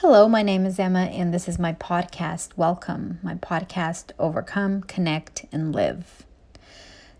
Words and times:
Hello, 0.00 0.28
my 0.28 0.44
name 0.44 0.64
is 0.64 0.78
Emma, 0.78 1.06
and 1.06 1.34
this 1.34 1.48
is 1.48 1.58
my 1.58 1.72
podcast. 1.72 2.50
Welcome, 2.56 3.18
my 3.20 3.34
podcast, 3.34 4.12
Overcome, 4.16 4.82
Connect, 4.82 5.44
and 5.50 5.74
Live. 5.74 6.24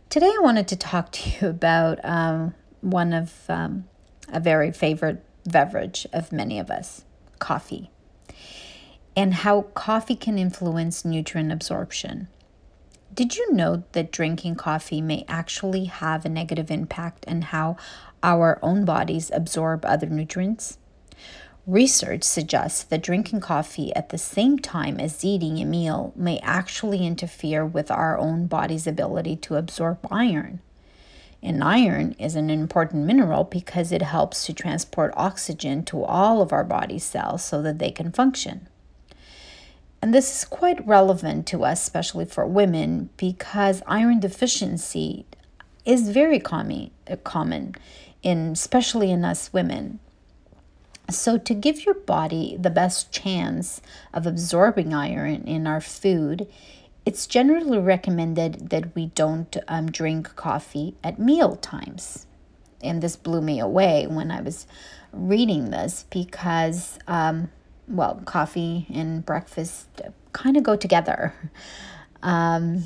Today, 0.08 0.28
I 0.28 0.38
wanted 0.42 0.68
to 0.68 0.76
talk 0.76 1.10
to 1.10 1.28
you 1.28 1.48
about 1.48 1.98
um, 2.04 2.54
one 2.80 3.12
of 3.12 3.34
um, 3.48 3.88
a 4.32 4.38
very 4.38 4.70
favorite 4.70 5.24
beverage 5.44 6.06
of 6.12 6.30
many 6.30 6.60
of 6.60 6.70
us 6.70 7.04
coffee, 7.41 7.91
and 9.16 9.34
how 9.34 9.62
coffee 9.62 10.14
can 10.14 10.38
influence 10.38 11.04
nutrient 11.04 11.50
absorption. 11.50 12.29
Did 13.12 13.36
you 13.36 13.52
know 13.52 13.82
that 13.90 14.12
drinking 14.12 14.54
coffee 14.54 15.00
may 15.00 15.24
actually 15.26 15.86
have 15.86 16.24
a 16.24 16.29
negative 16.29 16.70
impact 16.70 17.24
on 17.26 17.42
how 17.42 17.76
our 18.22 18.60
own 18.62 18.84
bodies 18.84 19.32
absorb 19.34 19.84
other 19.84 20.06
nutrients? 20.06 20.79
Research 21.69 22.23
suggests 22.23 22.82
that 22.85 23.03
drinking 23.03 23.40
coffee 23.40 23.95
at 23.95 24.09
the 24.09 24.17
same 24.17 24.59
time 24.59 24.99
as 24.99 25.22
eating 25.22 25.59
a 25.59 25.67
meal 25.67 26.14
may 26.17 26.39
actually 26.39 27.07
interfere 27.07 27.63
with 27.63 27.90
our 27.90 28.17
own 28.17 28.46
body's 28.46 28.86
ability 28.86 29.36
to 29.36 29.57
absorb 29.57 29.99
iron. 30.11 30.61
And 31.43 31.62
iron 31.62 32.12
is 32.19 32.36
an 32.36 32.48
important 32.48 33.05
mineral 33.05 33.45
because 33.45 33.92
it 33.92 34.00
helps 34.00 34.47
to 34.47 34.55
transport 34.55 35.12
oxygen 35.14 35.84
to 35.84 36.03
all 36.05 36.41
of 36.41 36.55
our 36.55 36.64
body 36.64 36.98
cells 36.98 37.45
so 37.45 37.61
that 37.61 37.78
they 37.78 37.91
can 37.91 38.12
function. 38.12 38.67
And 40.00 40.14
this 40.14 40.39
is 40.39 40.45
quite 40.47 40.87
relevant 40.87 41.47
to 41.48 41.64
us, 41.64 41.83
especially 41.83 42.25
for 42.25 42.47
women, 42.47 43.11
because 43.19 43.83
iron 43.87 44.20
deficiency 44.20 45.27
is 45.84 46.09
very 46.09 46.41
common, 46.41 46.92
common 47.25 47.75
in 48.23 48.53
especially 48.53 49.11
in 49.11 49.23
us 49.23 49.53
women. 49.53 50.00
So, 51.11 51.39
to 51.39 51.55
give 51.55 51.86
your 51.86 51.94
body 51.94 52.56
the 52.61 52.70
best 52.70 53.11
chance 53.11 53.80
of 54.12 54.27
absorbing 54.27 54.92
iron 54.92 55.45
in 55.45 55.67
our 55.67 55.81
food, 55.81 56.47
it's 57.06 57.27
generally 57.27 57.78
recommended 57.78 58.69
that 58.69 58.95
we 58.95 59.06
don't 59.06 59.56
um, 59.69 59.91
drink 59.91 60.36
coffee 60.36 60.95
at 61.03 61.19
meal 61.19 61.56
times. 61.56 62.27
And 62.83 63.03
this 63.03 63.17
blew 63.17 63.41
me 63.41 63.59
away 63.59 64.06
when 64.06 64.31
I 64.31 64.42
was 64.42 64.67
reading 65.12 65.70
this 65.70 66.05
because, 66.11 66.98
um, 67.06 67.51
well, 67.89 68.20
coffee 68.27 68.86
and 68.92 69.25
breakfast 69.25 69.89
kind 70.33 70.59
of 70.59 70.62
go 70.62 70.77
together. 70.77 71.34
Um, 72.20 72.83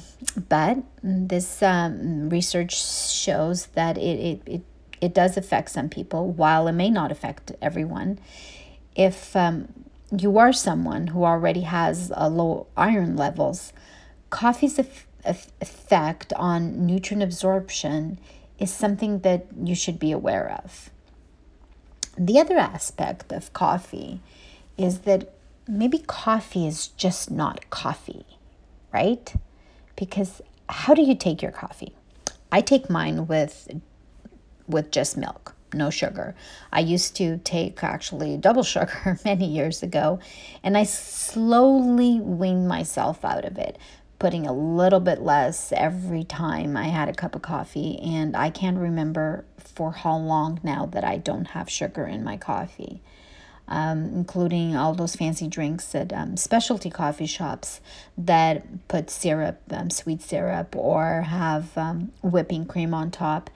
but 0.48 0.76
this 1.02 1.62
um, 1.62 2.28
research 2.28 2.84
shows 3.10 3.66
that 3.68 3.96
it, 3.96 4.18
it, 4.20 4.42
it 4.44 4.62
it 5.02 5.12
does 5.12 5.36
affect 5.36 5.70
some 5.70 5.88
people, 5.88 6.28
while 6.28 6.68
it 6.68 6.72
may 6.72 6.88
not 6.88 7.10
affect 7.10 7.52
everyone. 7.60 8.20
If 8.94 9.34
um, 9.34 9.68
you 10.16 10.38
are 10.38 10.52
someone 10.52 11.08
who 11.08 11.24
already 11.24 11.62
has 11.62 12.12
a 12.14 12.30
low 12.30 12.68
iron 12.76 13.16
levels, 13.16 13.72
coffee's 14.30 14.78
effect 14.78 16.32
on 16.34 16.86
nutrient 16.86 17.22
absorption 17.22 18.18
is 18.60 18.72
something 18.72 19.18
that 19.20 19.46
you 19.60 19.74
should 19.74 19.98
be 19.98 20.12
aware 20.12 20.60
of. 20.64 20.90
The 22.16 22.38
other 22.38 22.56
aspect 22.56 23.32
of 23.32 23.52
coffee 23.52 24.20
is 24.78 25.00
that 25.00 25.32
maybe 25.66 25.98
coffee 25.98 26.66
is 26.66 26.88
just 26.88 27.28
not 27.30 27.70
coffee, 27.70 28.24
right? 28.92 29.34
Because 29.96 30.40
how 30.68 30.94
do 30.94 31.02
you 31.02 31.16
take 31.16 31.42
your 31.42 31.50
coffee? 31.50 31.96
I 32.52 32.60
take 32.60 32.88
mine 32.88 33.26
with 33.26 33.68
with 34.72 34.90
just 34.90 35.16
milk, 35.16 35.54
no 35.72 35.90
sugar. 35.90 36.34
I 36.72 36.80
used 36.80 37.16
to 37.16 37.38
take 37.38 37.82
actually 37.84 38.36
double 38.36 38.62
sugar 38.74 39.18
many 39.24 39.46
years 39.46 39.82
ago, 39.82 40.18
and 40.62 40.76
I 40.76 40.84
slowly 40.84 42.20
weaned 42.20 42.68
myself 42.68 43.24
out 43.24 43.44
of 43.44 43.58
it, 43.58 43.78
putting 44.18 44.46
a 44.46 44.52
little 44.52 45.00
bit 45.00 45.20
less 45.20 45.72
every 45.76 46.24
time 46.24 46.76
I 46.76 46.88
had 46.88 47.08
a 47.08 47.14
cup 47.14 47.34
of 47.34 47.42
coffee. 47.42 47.98
And 47.98 48.36
I 48.36 48.50
can't 48.50 48.78
remember 48.78 49.44
for 49.58 49.92
how 49.92 50.16
long 50.16 50.60
now 50.62 50.86
that 50.86 51.04
I 51.04 51.16
don't 51.16 51.46
have 51.46 51.70
sugar 51.70 52.06
in 52.06 52.24
my 52.24 52.36
coffee 52.36 53.02
um, 53.72 54.04
including 54.14 54.76
all 54.76 54.92
those 54.92 55.16
fancy 55.16 55.48
drinks 55.48 55.94
at 55.94 56.12
um, 56.12 56.36
specialty 56.36 56.90
coffee 56.90 57.26
shops 57.26 57.80
that 58.18 58.86
put 58.86 59.08
syrup, 59.08 59.60
um, 59.70 59.88
sweet 59.88 60.20
syrup, 60.20 60.76
or 60.76 61.22
have 61.22 61.76
um, 61.78 62.12
whipping 62.22 62.66
cream 62.66 62.92
on 62.92 63.10
top. 63.10 63.48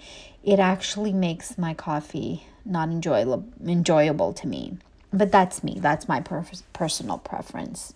It 0.42 0.58
actually 0.58 1.12
makes 1.12 1.58
my 1.58 1.74
coffee 1.74 2.46
not 2.64 2.88
enjoyable, 2.88 3.44
enjoyable 3.64 4.32
to 4.32 4.48
me. 4.48 4.78
But 5.12 5.30
that's 5.30 5.62
me, 5.62 5.78
that's 5.80 6.08
my 6.08 6.20
per- 6.20 6.46
personal 6.72 7.18
preference. 7.18 7.92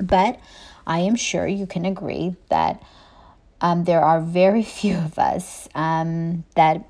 But 0.00 0.38
I 0.86 1.00
am 1.00 1.16
sure 1.16 1.46
you 1.46 1.66
can 1.66 1.84
agree 1.84 2.36
that 2.50 2.80
um, 3.60 3.82
there 3.82 4.00
are 4.00 4.20
very 4.20 4.62
few 4.78 4.96
of 4.96 5.18
us 5.18 5.68
um, 5.74 6.44
that 6.54 6.88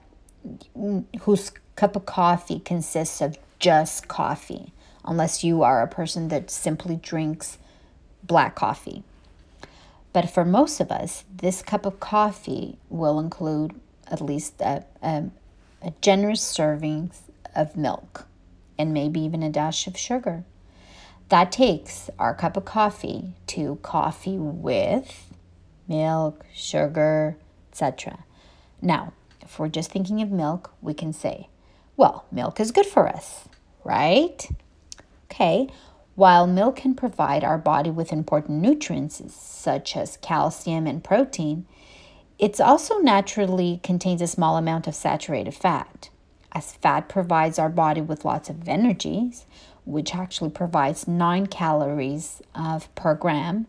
whose 1.22 1.52
cup 1.75 1.97
of 1.97 2.04
coffee 2.04 2.60
consists 2.60 3.22
of 3.22 3.38
just 3.60 4.09
coffee, 4.09 4.72
unless 5.04 5.44
you 5.44 5.62
are 5.62 5.82
a 5.82 5.88
person 5.88 6.28
that 6.28 6.50
simply 6.50 6.97
drinks 6.97 7.59
black 8.25 8.54
coffee. 8.54 9.04
But 10.12 10.28
for 10.28 10.44
most 10.44 10.81
of 10.81 10.91
us, 10.91 11.25
this 11.34 11.62
cup 11.62 11.87
of 11.87 12.00
coffee 12.00 12.78
will 12.88 13.20
include 13.20 13.78
at 14.09 14.20
least 14.20 14.60
a, 14.60 14.84
a, 15.03 15.25
a 15.82 15.93
generous 16.00 16.43
serving 16.43 17.12
of 17.54 17.76
milk 17.76 18.26
and 18.78 18.93
maybe 18.93 19.20
even 19.20 19.43
a 19.43 19.50
dash 19.50 19.87
of 19.87 19.97
sugar. 19.97 20.44
That 21.28 21.53
takes 21.53 22.10
our 22.19 22.34
cup 22.34 22.56
of 22.56 22.65
coffee 22.65 23.34
to 23.49 23.78
coffee 23.82 24.37
with 24.37 25.32
milk, 25.87 26.44
sugar, 26.53 27.37
etc. 27.70 28.25
Now, 28.82 29.12
if 29.43 29.59
we're 29.59 29.69
just 29.69 29.93
thinking 29.93 30.22
of 30.22 30.31
milk, 30.31 30.72
we 30.81 30.94
can 30.94 31.12
say, 31.12 31.49
well, 31.96 32.26
milk 32.30 32.60
is 32.60 32.70
good 32.70 32.86
for 32.86 33.08
us 33.08 33.48
right? 33.84 34.48
Okay, 35.30 35.68
while 36.14 36.46
milk 36.46 36.76
can 36.76 36.94
provide 36.94 37.44
our 37.44 37.58
body 37.58 37.90
with 37.90 38.12
important 38.12 38.60
nutrients 38.60 39.22
such 39.32 39.96
as 39.96 40.18
calcium 40.18 40.86
and 40.86 41.02
protein, 41.02 41.66
it 42.38 42.60
also 42.60 42.98
naturally 42.98 43.80
contains 43.82 44.22
a 44.22 44.26
small 44.26 44.56
amount 44.56 44.86
of 44.86 44.94
saturated 44.94 45.54
fat. 45.54 46.10
As 46.52 46.72
fat 46.72 47.08
provides 47.08 47.58
our 47.58 47.68
body 47.68 48.00
with 48.00 48.24
lots 48.24 48.48
of 48.50 48.68
energies, 48.68 49.46
which 49.84 50.14
actually 50.14 50.50
provides 50.50 51.06
9 51.06 51.46
calories 51.46 52.42
of 52.54 52.92
per 52.94 53.14
gram. 53.14 53.66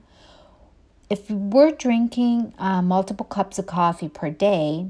If 1.10 1.30
we're 1.30 1.72
drinking 1.72 2.54
uh, 2.58 2.82
multiple 2.82 3.26
cups 3.26 3.60
of 3.60 3.68
coffee 3.68 4.10
per 4.10 4.30
day, 4.30 4.88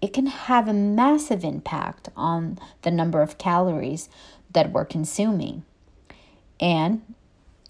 it 0.00 0.12
can 0.12 0.26
have 0.26 0.68
a 0.68 0.72
massive 0.72 1.44
impact 1.44 2.08
on 2.16 2.58
the 2.82 2.90
number 2.90 3.22
of 3.22 3.38
calories 3.38 4.08
that 4.52 4.72
we're 4.72 4.84
consuming. 4.84 5.64
And 6.60 7.02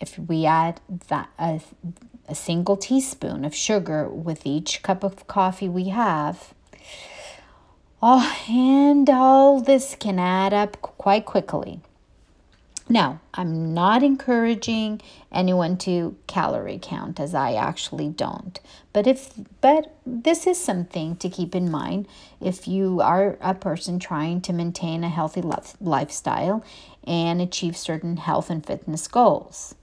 if 0.01 0.19
we 0.19 0.47
add 0.47 0.81
that 1.09 1.31
a, 1.39 1.61
a 2.29 2.35
single 2.35 2.77
teaspoon 2.77 3.45
of 3.45 3.55
sugar 3.55 4.09
with 4.09 4.47
each 4.47 4.83
cup 4.83 5.03
of 5.03 5.27
coffee 5.27 5.69
we 5.69 5.89
have, 5.89 6.55
oh, 8.03 8.37
and 8.49 9.09
all 9.11 9.61
this 9.61 9.97
can 9.99 10.19
add 10.19 10.53
up 10.53 10.81
quite 10.81 11.25
quickly. 11.25 11.81
Now, 12.91 13.21
I'm 13.35 13.75
not 13.75 14.03
encouraging 14.03 15.03
anyone 15.31 15.77
to 15.79 16.17
calorie 16.27 16.79
count 16.81 17.21
as 17.21 17.35
I 17.35 17.53
actually 17.53 18.09
don't. 18.09 18.59
But 18.95 19.07
if 19.07 19.35
but 19.61 19.95
this 20.07 20.47
is 20.47 20.59
something 20.59 21.17
to 21.17 21.29
keep 21.29 21.55
in 21.55 21.71
mind 21.71 22.09
if 22.41 22.67
you 22.67 23.01
are 23.03 23.37
a 23.43 23.55
person 23.55 23.99
trying 23.99 24.41
to 24.43 24.55
maintain 24.55 25.05
a 25.05 25.11
healthy 25.11 25.43
lifestyle 25.81 26.65
and 27.05 27.43
achieve 27.43 27.77
certain 27.77 28.17
health 28.17 28.49
and 28.49 28.65
fitness 28.65 29.07
goals. 29.07 29.75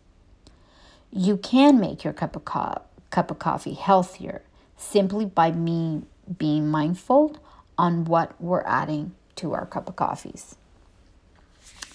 You 1.12 1.38
can 1.38 1.80
make 1.80 2.04
your 2.04 2.14
cup 2.14 2.36
of 2.36 2.44
co- 2.46 2.82
cup 3.12 3.30
of 3.30 3.38
coffee 3.38 3.76
healthier 3.76 4.42
simply 4.78 5.26
by 5.26 5.52
me 5.52 6.02
being 6.40 6.68
mindful 6.70 7.38
on 7.78 8.06
what 8.06 8.40
we're 8.42 8.64
adding 8.64 9.14
to 9.36 9.54
our 9.54 9.66
cup 9.68 9.88
of 9.88 9.96
coffees. 9.96 10.56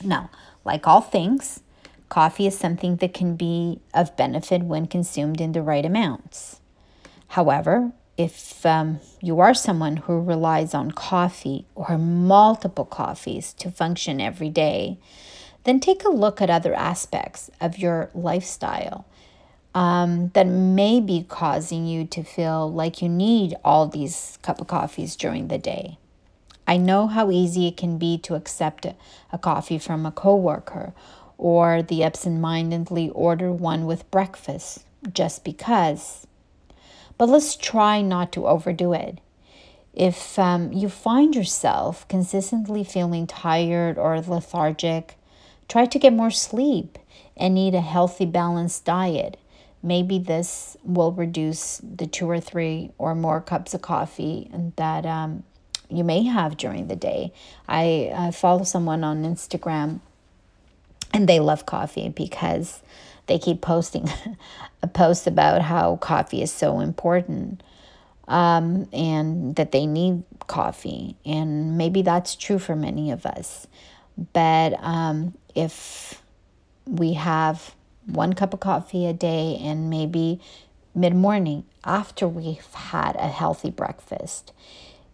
Now, 0.02 0.30
like 0.64 0.86
all 0.86 1.00
things, 1.00 1.60
coffee 2.08 2.46
is 2.46 2.58
something 2.58 2.96
that 2.96 3.14
can 3.14 3.36
be 3.36 3.80
of 3.94 4.16
benefit 4.16 4.62
when 4.62 4.86
consumed 4.86 5.40
in 5.40 5.52
the 5.52 5.62
right 5.62 5.84
amounts. 5.84 6.60
However, 7.28 7.92
if 8.16 8.66
um, 8.66 9.00
you 9.22 9.40
are 9.40 9.54
someone 9.54 9.96
who 9.96 10.20
relies 10.20 10.74
on 10.74 10.90
coffee 10.90 11.64
or 11.74 11.96
multiple 11.96 12.84
coffees 12.84 13.54
to 13.54 13.70
function 13.70 14.20
every 14.20 14.50
day, 14.50 14.98
then 15.64 15.80
take 15.80 16.04
a 16.04 16.10
look 16.10 16.42
at 16.42 16.50
other 16.50 16.74
aspects 16.74 17.50
of 17.60 17.78
your 17.78 18.10
lifestyle 18.14 19.06
um, 19.74 20.30
that 20.34 20.46
may 20.46 21.00
be 21.00 21.24
causing 21.28 21.86
you 21.86 22.04
to 22.06 22.22
feel 22.22 22.70
like 22.70 23.00
you 23.00 23.08
need 23.08 23.54
all 23.64 23.86
these 23.86 24.38
cup 24.42 24.60
of 24.60 24.66
coffees 24.66 25.16
during 25.16 25.48
the 25.48 25.58
day. 25.58 25.96
I 26.70 26.76
know 26.76 27.08
how 27.08 27.32
easy 27.32 27.66
it 27.66 27.76
can 27.76 27.98
be 27.98 28.16
to 28.18 28.36
accept 28.36 28.86
a 29.32 29.38
coffee 29.38 29.76
from 29.76 30.06
a 30.06 30.12
coworker 30.12 30.92
or 31.36 31.82
the 31.82 32.04
absent 32.04 32.38
mindedly 32.40 33.10
order 33.10 33.50
one 33.50 33.86
with 33.86 34.08
breakfast 34.12 34.84
just 35.12 35.42
because. 35.42 36.28
But 37.18 37.28
let's 37.28 37.56
try 37.56 38.02
not 38.02 38.30
to 38.34 38.46
overdo 38.46 38.92
it. 38.92 39.18
If 39.94 40.38
um, 40.38 40.72
you 40.72 40.88
find 40.88 41.34
yourself 41.34 42.06
consistently 42.06 42.84
feeling 42.84 43.26
tired 43.26 43.98
or 43.98 44.20
lethargic, 44.20 45.16
try 45.68 45.86
to 45.86 45.98
get 45.98 46.12
more 46.12 46.30
sleep 46.30 47.00
and 47.36 47.58
eat 47.58 47.74
a 47.74 47.80
healthy, 47.80 48.26
balanced 48.26 48.84
diet. 48.84 49.38
Maybe 49.82 50.20
this 50.20 50.76
will 50.84 51.10
reduce 51.10 51.78
the 51.78 52.06
two 52.06 52.30
or 52.30 52.38
three 52.38 52.92
or 52.96 53.16
more 53.16 53.40
cups 53.40 53.74
of 53.74 53.82
coffee 53.82 54.48
and 54.52 54.72
that 54.76 55.04
um, 55.04 55.42
you 55.90 56.04
may 56.04 56.22
have 56.24 56.56
during 56.56 56.88
the 56.88 56.96
day. 56.96 57.32
I, 57.68 58.12
I 58.14 58.30
follow 58.30 58.64
someone 58.64 59.04
on 59.04 59.24
Instagram 59.24 60.00
and 61.12 61.28
they 61.28 61.40
love 61.40 61.66
coffee 61.66 62.08
because 62.08 62.82
they 63.26 63.38
keep 63.38 63.60
posting 63.60 64.08
a 64.82 64.86
post 64.86 65.26
about 65.26 65.62
how 65.62 65.96
coffee 65.96 66.42
is 66.42 66.52
so 66.52 66.80
important 66.80 67.62
um, 68.28 68.88
and 68.92 69.56
that 69.56 69.72
they 69.72 69.86
need 69.86 70.22
coffee. 70.46 71.16
And 71.24 71.76
maybe 71.76 72.02
that's 72.02 72.34
true 72.34 72.58
for 72.58 72.76
many 72.76 73.10
of 73.10 73.26
us. 73.26 73.66
But 74.32 74.74
um, 74.80 75.34
if 75.54 76.22
we 76.86 77.14
have 77.14 77.74
one 78.06 78.32
cup 78.32 78.54
of 78.54 78.60
coffee 78.60 79.06
a 79.06 79.12
day 79.12 79.58
and 79.60 79.90
maybe 79.90 80.40
mid 80.94 81.14
morning 81.14 81.64
after 81.84 82.26
we've 82.26 82.72
had 82.74 83.16
a 83.16 83.28
healthy 83.28 83.70
breakfast, 83.70 84.52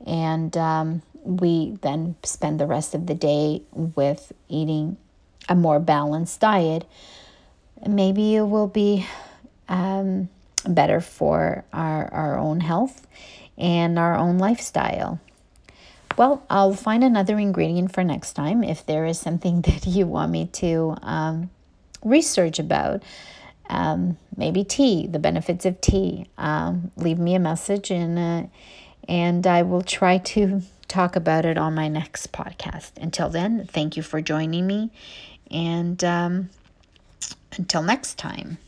and 0.04 0.56
um, 0.56 1.02
we 1.24 1.76
then 1.82 2.16
spend 2.22 2.60
the 2.60 2.66
rest 2.66 2.94
of 2.94 3.06
the 3.06 3.14
day 3.14 3.62
with 3.72 4.32
eating 4.48 4.96
a 5.48 5.54
more 5.54 5.80
balanced 5.80 6.40
diet, 6.40 6.84
maybe 7.86 8.36
it 8.36 8.42
will 8.42 8.66
be 8.68 9.06
um, 9.68 10.28
better 10.66 11.00
for 11.00 11.64
our, 11.72 12.12
our 12.12 12.38
own 12.38 12.60
health 12.60 13.06
and 13.58 13.98
our 13.98 14.16
own 14.16 14.38
lifestyle. 14.38 15.20
Well, 16.16 16.44
I'll 16.48 16.74
find 16.74 17.04
another 17.04 17.38
ingredient 17.38 17.92
for 17.92 18.02
next 18.02 18.32
time 18.32 18.64
if 18.64 18.86
there 18.86 19.04
is 19.04 19.18
something 19.18 19.60
that 19.62 19.86
you 19.86 20.06
want 20.06 20.32
me 20.32 20.46
to 20.46 20.96
um, 21.02 21.50
research 22.02 22.58
about. 22.58 23.02
Um, 23.68 24.16
maybe 24.36 24.62
tea, 24.62 25.08
the 25.08 25.18
benefits 25.18 25.66
of 25.66 25.80
tea. 25.80 26.26
Um, 26.38 26.92
leave 26.96 27.18
me 27.18 27.34
a 27.34 27.40
message 27.40 27.90
and 27.90 28.48
and 29.08 29.46
I 29.46 29.62
will 29.62 29.82
try 29.82 30.18
to 30.18 30.62
talk 30.88 31.16
about 31.16 31.44
it 31.44 31.58
on 31.58 31.74
my 31.74 31.88
next 31.88 32.32
podcast. 32.32 32.92
Until 33.00 33.28
then, 33.28 33.66
thank 33.66 33.96
you 33.96 34.02
for 34.02 34.20
joining 34.20 34.66
me, 34.66 34.90
and 35.50 36.02
um, 36.04 36.50
until 37.56 37.82
next 37.82 38.18
time. 38.18 38.58